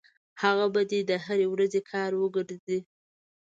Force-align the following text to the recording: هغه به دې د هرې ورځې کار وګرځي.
هغه 0.41 0.65
به 0.73 0.81
دې 0.91 0.99
د 1.09 1.11
هرې 1.25 1.47
ورځې 1.53 1.81
کار 1.91 2.11
وګرځي. 2.17 2.79